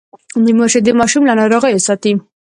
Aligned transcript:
د 0.43 0.47
مور 0.57 0.69
شیدې 0.73 0.91
ماشوم 0.99 1.23
له 1.27 1.33
ناروغیو 1.39 1.85
ساتي۔ 1.87 2.11